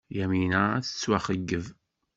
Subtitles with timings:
[0.17, 1.65] Yamina ad tettwaxeyyeb.